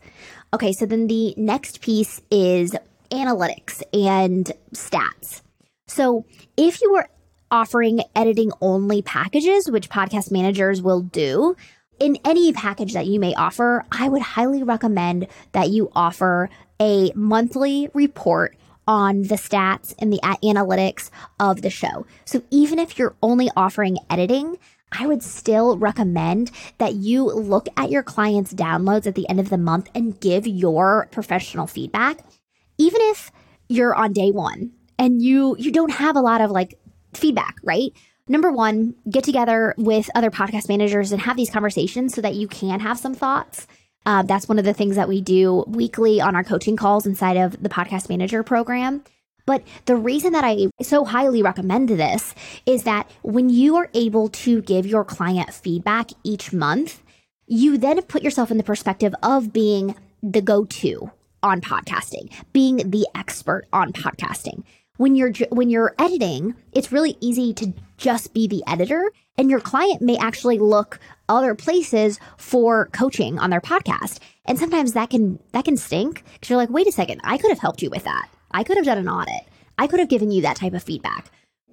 Okay, 0.54 0.74
so 0.74 0.86
then 0.86 1.08
the 1.08 1.34
next 1.38 1.82
piece 1.82 2.22
is 2.30 2.76
analytics 3.10 3.82
and 3.94 4.52
stats. 4.74 5.42
So 5.88 6.26
if 6.56 6.82
you 6.82 6.94
were 6.94 7.08
offering 7.50 8.02
editing 8.16 8.52
only 8.62 9.02
packages, 9.02 9.70
which 9.70 9.90
podcast 9.90 10.32
managers 10.32 10.82
will 10.82 11.02
do, 11.02 11.56
in 12.00 12.18
any 12.26 12.52
package 12.54 12.94
that 12.94 13.08
you 13.08 13.20
may 13.20 13.34
offer, 13.36 13.86
I 13.92 14.10
would 14.10 14.22
highly 14.22 14.64
recommend 14.64 15.28
that 15.54 15.70
you 15.70 15.90
offer 15.96 16.50
a 16.80 17.12
monthly 17.16 17.90
report 17.94 18.56
on 18.88 19.24
the 19.24 19.36
stats 19.36 19.94
and 20.00 20.12
the 20.12 20.20
analytics 20.44 21.10
of 21.40 21.62
the 21.62 21.70
show. 21.70 22.06
So 22.26 22.42
even 22.52 22.80
if 22.80 22.98
you're 22.98 23.16
only 23.22 23.50
offering 23.56 23.98
editing, 24.10 24.58
I 24.92 25.08
would 25.08 25.24
still 25.24 25.78
recommend 25.78 26.52
that 26.78 26.94
you 26.96 27.26
look 27.26 27.68
at 27.76 27.90
your 27.90 28.04
clients' 28.04 28.54
downloads 28.54 29.08
at 29.08 29.16
the 29.16 29.28
end 29.28 29.40
of 29.40 29.50
the 29.50 29.58
month 29.58 29.90
and 29.94 30.20
give 30.20 30.48
your 30.48 31.08
professional 31.12 31.68
feedback. 31.68 32.20
Even 32.78 33.02
if 33.02 33.32
you're 33.68 33.96
on 33.96 34.14
day 34.14 34.32
1 34.32 34.72
and 35.00 35.22
you 35.22 35.56
you 35.58 35.72
don't 35.72 35.92
have 35.92 36.16
a 36.16 36.22
lot 36.22 36.42
of 36.42 36.52
like 36.52 36.80
feedback, 37.14 37.56
right? 37.64 37.92
Number 38.28 38.52
1, 38.52 38.96
get 39.10 39.24
together 39.24 39.76
with 39.78 40.10
other 40.16 40.32
podcast 40.32 40.68
managers 40.68 41.12
and 41.12 41.22
have 41.22 41.38
these 41.38 41.50
conversations 41.50 42.14
so 42.14 42.22
that 42.22 42.36
you 42.36 42.48
can 42.48 42.80
have 42.80 42.98
some 42.98 43.14
thoughts 43.14 43.68
uh, 44.06 44.24
that's 44.24 44.48
one 44.48 44.60
of 44.60 44.66
the 44.66 44.74
things 44.74 44.96
that 44.96 45.08
we 45.08 45.22
do 45.22 45.64
weekly 45.68 46.22
on 46.22 46.36
our 46.36 46.44
coaching 46.44 46.76
calls 46.76 47.06
inside 47.06 47.38
of 47.38 47.62
the 47.62 47.70
podcast 47.70 48.10
manager 48.10 48.44
program. 48.44 49.04
But 49.46 49.64
the 49.86 49.96
reason 49.96 50.34
that 50.34 50.44
I 50.44 50.68
so 50.82 51.06
highly 51.06 51.42
recommend 51.44 51.90
this 51.90 52.34
is 52.66 52.84
that 52.84 53.10
when 53.22 53.50
you 53.50 53.76
are 53.76 53.90
able 53.94 54.30
to 54.30 54.62
give 54.62 54.88
your 54.88 55.06
client 55.06 55.54
feedback 55.54 56.10
each 56.24 56.52
month, 56.52 57.04
you 57.48 57.78
then 57.78 58.02
put 58.04 58.24
yourself 58.24 58.50
in 58.50 58.58
the 58.58 58.64
perspective 58.64 59.14
of 59.22 59.54
being 59.54 59.96
the 60.24 60.42
go 60.42 60.66
to 60.66 61.12
on 61.44 61.62
podcasting, 61.62 62.32
being 62.54 62.90
the 62.90 63.08
expert 63.14 63.68
on 63.72 63.94
podcasting. 63.94 64.64
When 64.98 65.16
you're 65.16 65.32
when 65.50 65.70
you're 65.70 65.94
editing, 66.00 66.56
it's 66.72 66.92
really 66.92 67.18
easy 67.20 67.54
to 67.56 67.74
just 67.98 68.34
be 68.34 68.48
the 68.48 68.64
editor 68.68 69.12
and 69.38 69.50
your 69.50 69.60
client 69.60 70.02
may 70.02 70.18
actually 70.18 70.60
look 70.60 71.00
other 71.28 71.56
places 71.56 72.20
for 72.38 72.88
coaching 72.88 73.40
on 73.40 73.50
their 73.50 73.62
podcast. 73.62 74.20
And 74.46 74.58
sometimes 74.58 74.94
that 74.94 75.10
can 75.10 75.40
that 75.52 75.66
can 75.66 75.78
stink 75.78 76.24
because 76.34 76.50
you're 76.50 76.58
like, 76.58 76.70
wait 76.70 76.88
a 76.88 76.92
second, 76.92 77.22
I 77.24 77.38
could 77.38 77.50
have 77.50 77.60
helped 77.60 77.82
you 77.82 77.90
with 77.90 78.04
that. 78.04 78.30
I 78.52 78.64
could 78.64 78.78
have 78.78 78.86
done 78.86 78.98
an 78.98 79.10
audit. 79.10 79.48
I 79.78 79.88
could 79.88 80.00
have 80.00 80.10
given 80.10 80.32
you 80.32 80.44
that 80.44 80.58
type 80.58 80.74
of 80.74 80.84
feedback. 80.84 81.30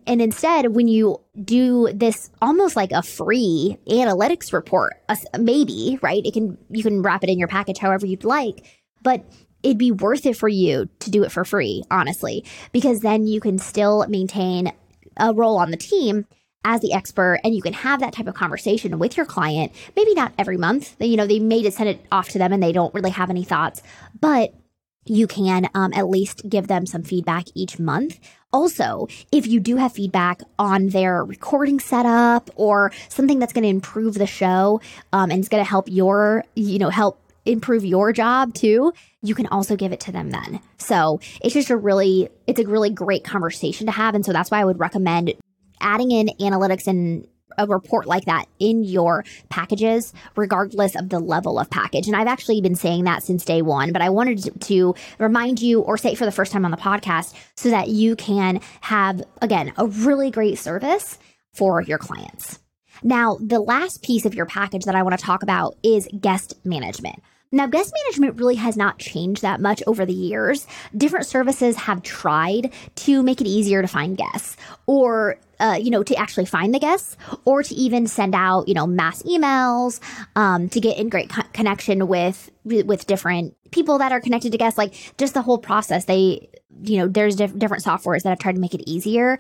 And 0.07 0.21
instead, 0.21 0.75
when 0.75 0.89
you 0.89 1.21
do 1.45 1.89
this 1.95 2.31
almost 2.41 2.75
like 2.75 2.91
a 2.91 3.03
free 3.03 3.79
analytics 3.87 4.53
report, 4.53 4.95
maybe, 5.39 5.99
right? 6.03 6.25
It 6.25 6.35
can 6.35 6.59
you 6.71 6.83
can 6.83 7.03
wrap 7.03 7.23
it 7.23 7.31
in 7.31 7.39
your 7.39 7.49
package 7.49 7.79
however 7.79 8.07
you'd 8.07 8.25
like, 8.25 8.67
but 9.03 9.25
it'd 9.63 9.79
be 9.79 9.93
worth 9.93 10.27
it 10.27 10.37
for 10.37 10.49
you 10.49 10.89
to 11.01 11.11
do 11.11 11.23
it 11.25 11.33
for 11.33 11.45
free, 11.45 11.85
honestly, 11.91 12.45
because 12.73 13.01
then 13.01 13.27
you 13.27 13.41
can 13.41 13.59
still 13.59 14.07
maintain 14.09 14.73
a 15.17 15.33
role 15.33 15.59
on 15.59 15.71
the 15.71 15.77
team 15.77 16.27
as 16.65 16.81
the 16.81 16.93
expert 16.93 17.41
and 17.43 17.55
you 17.55 17.63
can 17.63 17.73
have 17.73 18.01
that 18.01 18.13
type 18.13 18.29
of 18.29 18.35
conversation 18.35 18.99
with 18.99 19.17
your 19.17 19.27
client. 19.27 19.73
Maybe 19.97 20.15
not 20.15 20.33
every 20.39 20.57
month 20.57 20.97
you 21.01 21.17
know 21.17 21.27
they 21.27 21.41
may 21.41 21.63
just 21.63 21.77
send 21.77 21.89
it 21.89 22.07
off 22.13 22.29
to 22.31 22.39
them 22.39 22.53
and 22.53 22.63
they 22.63 22.73
don't 22.73 22.95
really 22.95 23.11
have 23.11 23.31
any 23.31 23.43
thoughts 23.43 23.83
but 24.21 24.55
you 25.05 25.27
can 25.27 25.69
um, 25.75 25.93
at 25.95 26.09
least 26.09 26.49
give 26.49 26.69
them 26.69 26.87
some 26.87 27.03
feedback 27.03 27.47
each 27.55 27.79
month. 27.79 28.19
Also, 28.53 29.09
if 29.33 29.47
you 29.47 29.59
do 29.61 29.77
have 29.77 29.93
feedback 29.93 30.43
on 30.59 30.89
their 30.89 31.25
recording 31.25 31.81
setup 31.81 32.51
or 32.55 32.93
something 33.09 33.39
that's 33.39 33.53
going 33.53 33.65
to 33.65 33.69
improve 33.69 34.15
the 34.15 34.27
show 34.27 34.81
um, 35.13 35.31
and 35.31 35.41
it's 35.41 35.49
going 35.49 35.63
to 35.63 35.69
help 35.69 35.89
your, 35.89 36.45
you 36.55 36.79
know, 36.79 36.91
help 36.91 37.19
improve 37.45 37.85
your 37.85 38.13
job 38.13 38.55
too, 38.55 38.93
you 39.23 39.35
can 39.35 39.47
also 39.49 39.77
give 39.77 39.93
it 39.93 40.01
to 40.01 40.13
them 40.13 40.31
then. 40.31 40.61
So 40.79 41.21
it's 41.41 41.55
just 41.55 41.71
a 41.71 41.77
really, 41.77 42.29
it's 42.47 42.61
a 42.61 42.67
really 42.67 42.91
great 42.91 43.25
conversation 43.25 43.87
to 43.87 43.93
have. 43.93 44.15
And 44.15 44.25
so 44.25 44.33
that's 44.33 44.51
why 44.51 44.61
I 44.61 44.65
would 44.65 44.81
recommend 44.81 45.35
adding 45.81 46.11
in 46.11 46.29
analytics 46.41 46.87
and 46.87 47.27
a 47.59 47.67
report 47.67 48.07
like 48.07 48.25
that 48.25 48.47
in 48.59 48.83
your 48.83 49.25
packages, 49.51 50.15
regardless 50.37 50.97
of 50.97 51.11
the 51.11 51.19
level 51.19 51.59
of 51.59 51.69
package. 51.71 52.07
And 52.07 52.17
I've 52.17 52.27
actually 52.27 52.61
been 52.61 52.75
saying 52.75 53.05
that 53.05 53.23
since 53.23 53.45
day 53.45 53.63
one, 53.63 53.93
but 53.93 54.03
I 54.03 54.09
wanted 54.09 54.61
to 54.63 54.95
remind 55.19 55.61
you 55.61 55.81
or 55.81 55.99
say 55.99 56.13
it 56.13 56.19
for 56.19 56.25
the 56.25 56.33
first 56.33 56.53
time 56.53 56.65
on 56.65 56.71
the 56.71 56.77
podcast 56.77 57.35
so 57.57 57.71
that 57.71 57.89
you 57.89 58.17
can 58.17 58.61
have, 58.81 59.23
again, 59.41 59.73
a 59.77 59.87
really 59.87 60.31
great 60.31 60.59
service 60.59 61.19
for 61.53 61.83
your 61.83 61.99
clients. 61.99 62.59
Now, 63.03 63.37
the 63.41 63.61
last 63.61 64.03
piece 64.03 64.25
of 64.25 64.35
your 64.35 64.47
package 64.47 64.85
that 64.85 64.95
I 64.95 65.03
want 65.03 65.19
to 65.19 65.25
talk 65.25 65.43
about 65.43 65.77
is 65.83 66.09
guest 66.21 66.55
management. 66.65 67.23
Now, 67.53 67.67
guest 67.67 67.93
management 68.05 68.39
really 68.39 68.55
has 68.57 68.77
not 68.77 68.99
changed 68.99 69.43
that 69.43 69.61
much 69.61 69.83
over 69.87 70.07
the 70.07 70.13
years. 70.13 70.67
Different 70.97 71.27
services 71.27 71.77
have 71.77 72.03
tried 72.03 72.73
to 72.97 73.23
make 73.23 73.41
it 73.41 73.47
easier 73.47 73.83
to 73.83 73.89
find 73.89 74.17
guests 74.17 74.57
or 74.87 75.39
uh, 75.61 75.77
you 75.81 75.91
know, 75.91 76.03
to 76.03 76.17
actually 76.17 76.45
find 76.45 76.75
the 76.75 76.81
guests 76.81 77.17
or 77.45 77.63
to 77.63 77.73
even 77.75 78.09
send 78.09 78.35
out, 78.35 78.67
you 78.67 78.75
know, 78.75 78.85
mass 78.85 79.23
emails 79.23 80.01
um, 80.35 80.69
to 80.69 80.81
get 80.81 80.99
in 80.99 81.09
great 81.09 81.31
co- 81.31 81.43
connection 81.53 82.09
with 82.09 82.51
with 82.65 83.07
different 83.07 83.55
people 83.71 83.99
that 83.99 84.11
are 84.11 84.21
connected 84.21 84.51
to 84.51 84.59
guests. 84.59 84.77
Like 84.77 84.93
just 85.19 85.35
the 85.35 85.43
whole 85.43 85.59
process. 85.59 86.07
They, 86.07 86.49
you 86.83 86.99
know, 86.99 87.07
there's 87.07 87.37
diff- 87.37 87.57
different 87.57 87.85
softwares 87.85 88.23
that 88.23 88.31
have 88.31 88.41
tried 88.41 88.57
to 88.57 88.61
make 88.61 88.75
it 88.75 88.83
easier, 88.91 89.39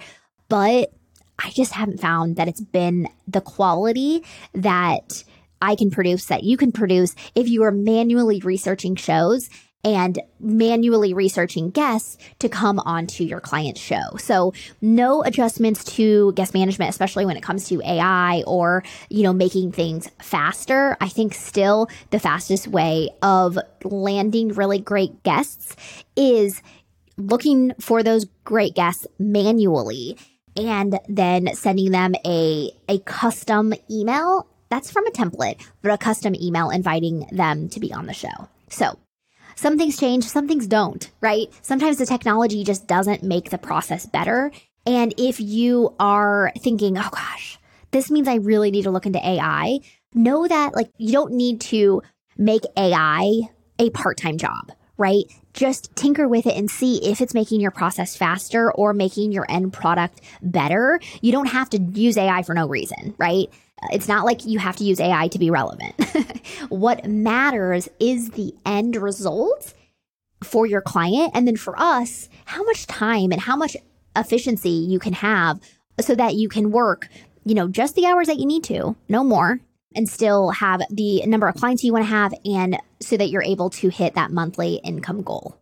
but 0.48 0.92
I 1.40 1.50
just 1.50 1.72
haven't 1.72 2.00
found 2.00 2.36
that 2.36 2.46
it's 2.46 2.60
been 2.60 3.08
the 3.26 3.40
quality 3.40 4.22
that 4.54 5.24
I 5.62 5.76
can 5.76 5.90
produce, 5.90 6.26
that 6.26 6.42
you 6.42 6.58
can 6.58 6.72
produce 6.72 7.14
if 7.34 7.48
you 7.48 7.62
are 7.62 7.70
manually 7.70 8.40
researching 8.40 8.96
shows 8.96 9.48
and 9.84 10.20
manually 10.38 11.12
researching 11.12 11.70
guests 11.70 12.16
to 12.38 12.48
come 12.48 12.78
onto 12.80 13.24
your 13.24 13.40
client's 13.40 13.80
show. 13.80 14.16
So 14.18 14.52
no 14.80 15.24
adjustments 15.24 15.84
to 15.96 16.32
guest 16.34 16.54
management, 16.54 16.90
especially 16.90 17.26
when 17.26 17.36
it 17.36 17.42
comes 17.42 17.68
to 17.68 17.80
AI 17.84 18.42
or, 18.46 18.84
you 19.08 19.22
know, 19.22 19.32
making 19.32 19.72
things 19.72 20.08
faster. 20.20 20.96
I 21.00 21.08
think 21.08 21.34
still 21.34 21.88
the 22.10 22.20
fastest 22.20 22.68
way 22.68 23.10
of 23.22 23.58
landing 23.84 24.48
really 24.48 24.78
great 24.78 25.22
guests 25.22 25.74
is 26.16 26.62
looking 27.16 27.72
for 27.80 28.02
those 28.02 28.26
great 28.44 28.74
guests 28.74 29.06
manually 29.18 30.16
and 30.56 30.98
then 31.08 31.54
sending 31.54 31.90
them 31.92 32.14
a, 32.24 32.70
a 32.88 32.98
custom 33.00 33.74
email 33.90 34.46
that's 34.72 34.90
from 34.90 35.06
a 35.06 35.10
template, 35.10 35.62
but 35.82 35.92
a 35.92 35.98
custom 35.98 36.34
email 36.34 36.70
inviting 36.70 37.26
them 37.30 37.68
to 37.68 37.78
be 37.78 37.92
on 37.92 38.06
the 38.06 38.14
show. 38.14 38.48
So 38.70 38.98
some 39.54 39.76
things 39.76 39.98
change, 39.98 40.24
some 40.24 40.48
things 40.48 40.66
don't, 40.66 41.10
right? 41.20 41.48
Sometimes 41.60 41.98
the 41.98 42.06
technology 42.06 42.64
just 42.64 42.86
doesn't 42.86 43.22
make 43.22 43.50
the 43.50 43.58
process 43.58 44.06
better. 44.06 44.50
And 44.86 45.12
if 45.18 45.40
you 45.40 45.94
are 46.00 46.52
thinking, 46.58 46.96
oh 46.96 47.10
gosh, 47.12 47.58
this 47.90 48.10
means 48.10 48.26
I 48.26 48.36
really 48.36 48.70
need 48.70 48.84
to 48.84 48.90
look 48.90 49.04
into 49.04 49.18
AI, 49.18 49.80
know 50.14 50.48
that 50.48 50.74
like 50.74 50.90
you 50.96 51.12
don't 51.12 51.34
need 51.34 51.60
to 51.72 52.00
make 52.38 52.62
AI 52.74 53.42
a 53.78 53.90
part 53.90 54.16
time 54.16 54.38
job, 54.38 54.72
right? 54.96 55.24
Just 55.52 55.94
tinker 55.96 56.26
with 56.26 56.46
it 56.46 56.56
and 56.56 56.70
see 56.70 57.04
if 57.04 57.20
it's 57.20 57.34
making 57.34 57.60
your 57.60 57.72
process 57.72 58.16
faster 58.16 58.72
or 58.72 58.94
making 58.94 59.32
your 59.32 59.44
end 59.50 59.74
product 59.74 60.22
better. 60.40 60.98
You 61.20 61.30
don't 61.30 61.48
have 61.48 61.68
to 61.70 61.78
use 61.78 62.16
AI 62.16 62.42
for 62.42 62.54
no 62.54 62.66
reason, 62.66 63.14
right? 63.18 63.50
It's 63.90 64.08
not 64.08 64.24
like 64.24 64.44
you 64.44 64.58
have 64.58 64.76
to 64.76 64.84
use 64.84 65.00
AI 65.00 65.28
to 65.28 65.38
be 65.38 65.50
relevant. 65.50 65.94
what 66.68 67.04
matters 67.06 67.88
is 67.98 68.30
the 68.30 68.54
end 68.64 68.96
result 68.96 69.74
for 70.44 70.66
your 70.66 70.80
client. 70.80 71.32
And 71.34 71.46
then 71.46 71.56
for 71.56 71.78
us, 71.78 72.28
how 72.44 72.62
much 72.64 72.86
time 72.86 73.32
and 73.32 73.40
how 73.40 73.56
much 73.56 73.76
efficiency 74.16 74.70
you 74.70 74.98
can 74.98 75.12
have 75.14 75.60
so 76.00 76.14
that 76.14 76.34
you 76.34 76.48
can 76.48 76.70
work, 76.70 77.08
you 77.44 77.54
know, 77.54 77.68
just 77.68 77.94
the 77.94 78.06
hours 78.06 78.26
that 78.26 78.38
you 78.38 78.46
need 78.46 78.64
to, 78.64 78.96
no 79.08 79.24
more, 79.24 79.60
and 79.94 80.08
still 80.08 80.50
have 80.50 80.82
the 80.90 81.24
number 81.26 81.48
of 81.48 81.54
clients 81.54 81.84
you 81.84 81.92
want 81.92 82.04
to 82.04 82.10
have 82.10 82.34
and 82.44 82.78
so 83.00 83.16
that 83.16 83.28
you're 83.28 83.42
able 83.42 83.70
to 83.70 83.88
hit 83.88 84.14
that 84.14 84.30
monthly 84.30 84.76
income 84.84 85.22
goal. 85.22 85.58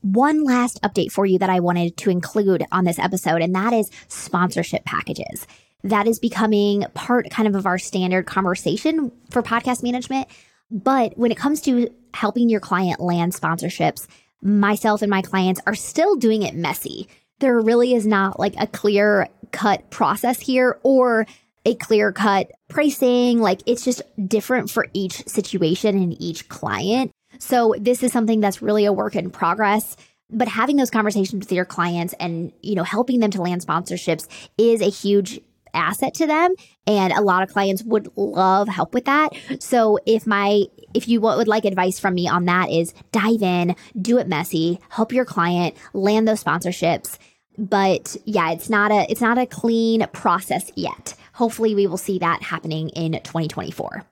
One 0.00 0.42
last 0.42 0.82
update 0.82 1.12
for 1.12 1.26
you 1.26 1.38
that 1.38 1.50
I 1.50 1.60
wanted 1.60 1.96
to 1.98 2.10
include 2.10 2.64
on 2.72 2.84
this 2.84 2.98
episode, 2.98 3.40
and 3.40 3.54
that 3.54 3.72
is 3.72 3.88
sponsorship 4.08 4.84
packages 4.84 5.46
that 5.84 6.06
is 6.06 6.18
becoming 6.18 6.84
part 6.94 7.30
kind 7.30 7.48
of 7.48 7.54
of 7.54 7.66
our 7.66 7.78
standard 7.78 8.26
conversation 8.26 9.12
for 9.30 9.42
podcast 9.42 9.82
management. 9.82 10.28
But 10.70 11.18
when 11.18 11.32
it 11.32 11.36
comes 11.36 11.60
to 11.62 11.90
helping 12.14 12.48
your 12.48 12.60
client 12.60 13.00
land 13.00 13.32
sponsorships, 13.32 14.06
myself 14.40 15.02
and 15.02 15.10
my 15.10 15.22
clients 15.22 15.60
are 15.66 15.74
still 15.74 16.16
doing 16.16 16.42
it 16.42 16.54
messy. 16.54 17.08
There 17.40 17.60
really 17.60 17.94
is 17.94 18.06
not 18.06 18.38
like 18.38 18.54
a 18.58 18.66
clear 18.66 19.28
cut 19.50 19.90
process 19.90 20.40
here 20.40 20.78
or 20.82 21.26
a 21.64 21.74
clear 21.74 22.12
cut 22.12 22.50
pricing. 22.68 23.40
Like 23.40 23.60
it's 23.66 23.84
just 23.84 24.02
different 24.28 24.70
for 24.70 24.86
each 24.92 25.26
situation 25.26 25.96
and 25.96 26.20
each 26.20 26.48
client. 26.48 27.10
So 27.38 27.74
this 27.78 28.02
is 28.02 28.12
something 28.12 28.40
that's 28.40 28.62
really 28.62 28.84
a 28.84 28.92
work 28.92 29.16
in 29.16 29.30
progress 29.30 29.96
but 30.32 30.48
having 30.48 30.76
those 30.76 30.90
conversations 30.90 31.44
with 31.44 31.52
your 31.52 31.66
clients 31.66 32.14
and 32.18 32.52
you 32.62 32.74
know 32.74 32.84
helping 32.84 33.20
them 33.20 33.30
to 33.30 33.42
land 33.42 33.64
sponsorships 33.64 34.26
is 34.56 34.80
a 34.80 34.88
huge 34.88 35.40
asset 35.74 36.14
to 36.14 36.26
them 36.26 36.54
and 36.86 37.12
a 37.12 37.20
lot 37.20 37.42
of 37.42 37.50
clients 37.50 37.82
would 37.82 38.08
love 38.16 38.68
help 38.68 38.94
with 38.94 39.04
that. 39.06 39.32
So 39.58 39.98
if 40.06 40.26
my 40.26 40.64
if 40.94 41.08
you 41.08 41.20
would 41.20 41.48
like 41.48 41.64
advice 41.64 41.98
from 41.98 42.14
me 42.14 42.28
on 42.28 42.44
that 42.46 42.70
is 42.70 42.94
dive 43.12 43.42
in 43.42 43.76
do 44.00 44.18
it 44.18 44.28
messy 44.28 44.78
help 44.90 45.12
your 45.12 45.24
client 45.24 45.76
land 45.92 46.28
those 46.28 46.42
sponsorships. 46.42 47.18
But 47.58 48.16
yeah 48.24 48.52
it's 48.52 48.70
not 48.70 48.90
a 48.90 49.06
it's 49.10 49.20
not 49.20 49.38
a 49.38 49.46
clean 49.46 50.06
process 50.12 50.70
yet. 50.74 51.14
Hopefully 51.34 51.74
we 51.74 51.86
will 51.86 51.96
see 51.96 52.18
that 52.18 52.42
happening 52.42 52.90
in 52.90 53.12
2024 53.12 54.04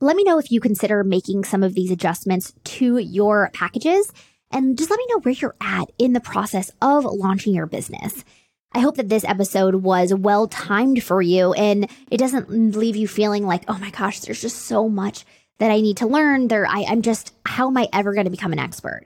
let 0.00 0.16
me 0.16 0.24
know 0.24 0.38
if 0.38 0.52
you 0.52 0.60
consider 0.60 1.02
making 1.02 1.44
some 1.44 1.62
of 1.62 1.74
these 1.74 1.90
adjustments 1.90 2.52
to 2.62 2.98
your 2.98 3.50
packages 3.52 4.12
and 4.50 4.78
just 4.78 4.90
let 4.90 4.98
me 4.98 5.06
know 5.10 5.20
where 5.20 5.34
you're 5.34 5.56
at 5.60 5.90
in 5.98 6.12
the 6.12 6.20
process 6.20 6.70
of 6.80 7.04
launching 7.04 7.54
your 7.54 7.66
business 7.66 8.24
I 8.72 8.80
hope 8.80 8.96
that 8.96 9.08
this 9.08 9.24
episode 9.24 9.76
was 9.76 10.12
well 10.12 10.46
timed 10.46 11.02
for 11.02 11.22
you 11.22 11.52
and 11.54 11.90
it 12.10 12.18
doesn't 12.18 12.50
leave 12.76 12.96
you 12.96 13.08
feeling 13.08 13.46
like, 13.46 13.64
oh 13.68 13.78
my 13.78 13.90
gosh, 13.90 14.20
there's 14.20 14.42
just 14.42 14.66
so 14.66 14.88
much 14.88 15.24
that 15.58 15.70
I 15.70 15.80
need 15.80 15.96
to 15.98 16.06
learn. 16.06 16.48
There, 16.48 16.66
I, 16.66 16.84
I'm 16.88 17.02
just, 17.02 17.34
how 17.46 17.68
am 17.68 17.76
I 17.76 17.88
ever 17.92 18.12
going 18.12 18.26
to 18.26 18.30
become 18.30 18.52
an 18.52 18.58
expert? 18.58 19.04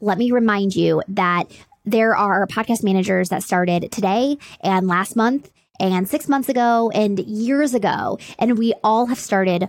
Let 0.00 0.18
me 0.18 0.32
remind 0.32 0.74
you 0.74 1.02
that 1.08 1.44
there 1.84 2.16
are 2.16 2.46
podcast 2.46 2.82
managers 2.82 3.28
that 3.28 3.42
started 3.42 3.92
today 3.92 4.36
and 4.60 4.88
last 4.88 5.16
month 5.16 5.50
and 5.78 6.08
six 6.08 6.28
months 6.28 6.48
ago 6.48 6.90
and 6.94 7.20
years 7.20 7.72
ago. 7.72 8.18
And 8.38 8.58
we 8.58 8.74
all 8.82 9.06
have 9.06 9.18
started 9.18 9.68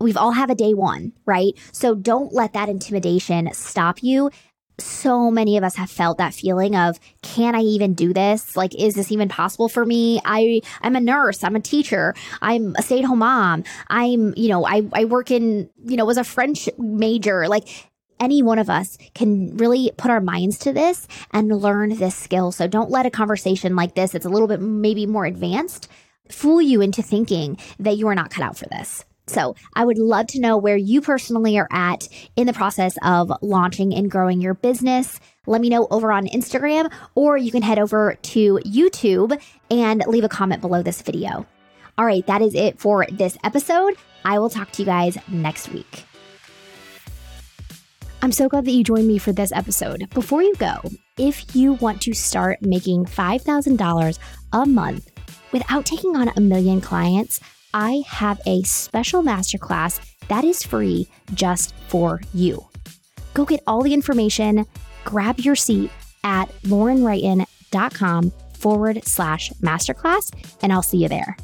we've 0.00 0.16
all 0.16 0.32
have 0.32 0.50
a 0.50 0.54
day 0.54 0.72
one, 0.72 1.12
right? 1.26 1.52
So 1.72 1.94
don't 1.94 2.32
let 2.32 2.54
that 2.54 2.68
intimidation 2.68 3.50
stop 3.52 4.02
you 4.02 4.30
so 4.80 5.30
many 5.30 5.56
of 5.56 5.64
us 5.64 5.76
have 5.76 5.90
felt 5.90 6.18
that 6.18 6.34
feeling 6.34 6.76
of 6.76 6.98
can 7.22 7.54
i 7.54 7.60
even 7.60 7.94
do 7.94 8.12
this? 8.12 8.56
Like 8.56 8.74
is 8.74 8.94
this 8.94 9.12
even 9.12 9.28
possible 9.28 9.68
for 9.68 9.84
me? 9.84 10.20
I 10.24 10.62
i'm 10.82 10.96
a 10.96 11.00
nurse 11.00 11.44
i'm 11.44 11.56
a 11.56 11.60
teacher 11.60 12.14
i'm 12.42 12.74
a 12.76 12.82
stay-at-home 12.82 13.18
mom 13.18 13.64
i'm 13.88 14.34
you 14.36 14.48
know 14.48 14.66
i 14.66 14.82
i 14.92 15.04
work 15.04 15.30
in 15.30 15.68
you 15.84 15.96
know 15.96 16.04
was 16.04 16.18
a 16.18 16.24
french 16.24 16.68
major. 16.78 17.48
Like 17.48 17.68
any 18.18 18.42
one 18.42 18.58
of 18.58 18.68
us 18.68 18.98
can 19.14 19.56
really 19.56 19.92
put 19.96 20.10
our 20.10 20.20
minds 20.20 20.58
to 20.58 20.72
this 20.72 21.08
and 21.32 21.48
learn 21.48 21.96
this 21.96 22.14
skill. 22.14 22.52
So 22.52 22.66
don't 22.66 22.90
let 22.90 23.06
a 23.06 23.10
conversation 23.10 23.76
like 23.76 23.94
this 23.94 24.14
it's 24.14 24.26
a 24.26 24.30
little 24.30 24.48
bit 24.48 24.60
maybe 24.60 25.06
more 25.06 25.24
advanced 25.24 25.88
fool 26.30 26.62
you 26.62 26.80
into 26.80 27.02
thinking 27.02 27.58
that 27.78 27.96
you 27.96 28.06
are 28.08 28.14
not 28.14 28.30
cut 28.30 28.44
out 28.44 28.56
for 28.56 28.66
this 28.66 29.04
so 29.30 29.54
I 29.74 29.84
would 29.84 29.98
love 29.98 30.26
to 30.28 30.40
know 30.40 30.56
where 30.56 30.76
you 30.76 31.00
personally 31.00 31.58
are 31.58 31.68
at 31.70 32.08
in 32.36 32.46
the 32.46 32.52
process 32.52 32.98
of 33.02 33.32
launching 33.42 33.94
and 33.94 34.10
growing 34.10 34.40
your 34.40 34.54
business. 34.54 35.20
Let 35.46 35.60
me 35.60 35.68
know 35.68 35.86
over 35.90 36.12
on 36.12 36.26
Instagram, 36.26 36.92
or 37.14 37.36
you 37.36 37.50
can 37.50 37.62
head 37.62 37.78
over 37.78 38.18
to 38.20 38.60
YouTube 38.64 39.40
and 39.70 40.02
leave 40.06 40.24
a 40.24 40.28
comment 40.28 40.60
below 40.60 40.82
this 40.82 41.02
video. 41.02 41.46
All 41.96 42.06
right, 42.06 42.26
that 42.26 42.42
is 42.42 42.54
it 42.54 42.78
for 42.78 43.06
this 43.10 43.36
episode. 43.44 43.94
I 44.24 44.38
will 44.38 44.50
talk 44.50 44.70
to 44.72 44.82
you 44.82 44.86
guys 44.86 45.16
next 45.28 45.70
week. 45.70 46.04
I'm 48.22 48.32
so 48.32 48.48
glad 48.48 48.66
that 48.66 48.72
you 48.72 48.84
joined 48.84 49.08
me 49.08 49.16
for 49.16 49.32
this 49.32 49.50
episode. 49.52 50.08
Before 50.10 50.42
you 50.42 50.54
go, 50.56 50.76
if 51.16 51.56
you 51.56 51.74
want 51.74 52.02
to 52.02 52.12
start 52.12 52.60
making 52.60 53.06
$5,000 53.06 54.18
a 54.52 54.66
month 54.66 55.10
without 55.52 55.86
taking 55.86 56.16
on 56.16 56.28
a 56.28 56.40
million 56.40 56.82
clients, 56.82 57.40
I 57.72 58.02
have 58.06 58.40
a 58.46 58.62
special 58.62 59.22
masterclass 59.22 60.00
that 60.28 60.44
is 60.44 60.62
free 60.62 61.08
just 61.34 61.74
for 61.88 62.20
you. 62.32 62.66
Go 63.34 63.44
get 63.44 63.62
all 63.66 63.82
the 63.82 63.94
information, 63.94 64.66
grab 65.04 65.40
your 65.40 65.56
seat 65.56 65.90
at 66.24 66.46
laurenwrighton.com 66.62 68.32
forward 68.54 69.04
slash 69.04 69.50
masterclass, 69.62 70.32
and 70.62 70.72
I'll 70.72 70.82
see 70.82 70.98
you 70.98 71.08
there. 71.08 71.36